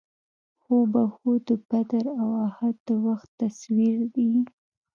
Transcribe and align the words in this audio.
هو 0.63 0.77
بهو 0.93 1.31
د 1.47 1.49
بدر 1.69 2.05
او 2.21 2.29
اُحد 2.47 2.75
د 2.87 2.87
وخت 3.05 3.29
تصویر 3.41 3.97
یې. 4.15 4.31